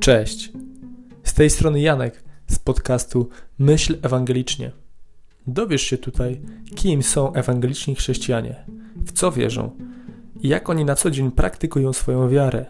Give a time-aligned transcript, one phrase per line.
[0.00, 0.52] Cześć.
[1.22, 3.28] Z tej strony Janek z podcastu
[3.58, 4.72] Myśl Ewangelicznie.
[5.46, 6.40] Dowiesz się tutaj,
[6.74, 8.64] kim są ewangeliczni chrześcijanie,
[8.96, 9.70] w co wierzą
[10.40, 12.66] i jak oni na co dzień praktykują swoją wiarę